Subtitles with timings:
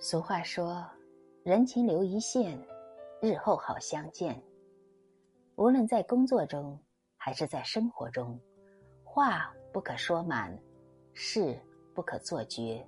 [0.00, 0.86] 俗话说
[1.42, 2.56] ：“人情留一线，
[3.20, 4.40] 日后好相见。”
[5.56, 6.78] 无论在工作中
[7.16, 8.38] 还是在生活中，
[9.02, 10.56] 话不可说满，
[11.14, 11.58] 事
[11.94, 12.86] 不可做绝。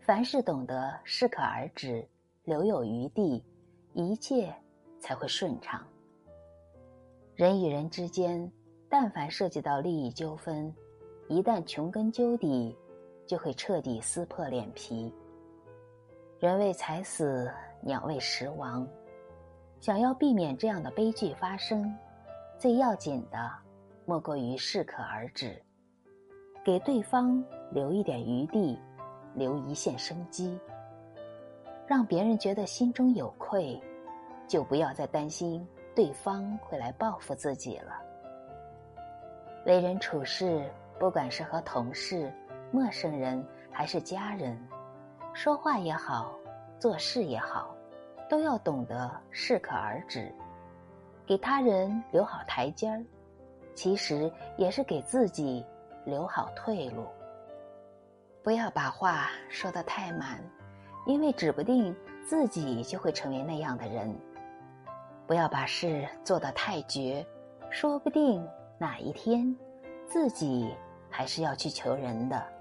[0.00, 2.08] 凡事懂得适可而止，
[2.44, 3.44] 留有余地，
[3.92, 4.50] 一切
[4.98, 5.86] 才会顺畅。
[7.34, 8.50] 人与人之间，
[8.88, 10.74] 但凡涉及到利益纠纷，
[11.28, 12.74] 一旦穷根究底，
[13.26, 15.12] 就会彻底撕破脸皮。
[16.40, 18.86] 人为财死，鸟为食亡。
[19.80, 21.92] 想要避免这样的悲剧发生，
[22.56, 23.50] 最要紧的
[24.04, 25.60] 莫过于适可而止，
[26.64, 28.78] 给对方留一点余地，
[29.34, 30.56] 留一线生机，
[31.88, 33.80] 让别人觉得心中有愧，
[34.46, 38.00] 就不要再担心对方会来报复自己了。
[39.66, 42.32] 为人处事，不管是和同事、
[42.70, 44.56] 陌生人还是家人。
[45.38, 46.36] 说话也好，
[46.80, 47.72] 做事也好，
[48.28, 50.34] 都要懂得适可而止，
[51.24, 53.04] 给他人留好台阶儿，
[53.72, 55.64] 其实也是给自己
[56.04, 57.06] 留好退路。
[58.42, 60.42] 不要把话说得太满，
[61.06, 61.94] 因为指不定
[62.26, 64.12] 自己就会成为那样的人；
[65.24, 67.24] 不要把事做得太绝，
[67.70, 68.44] 说不定
[68.76, 69.56] 哪一天
[70.04, 70.74] 自己
[71.08, 72.57] 还是要去求人的。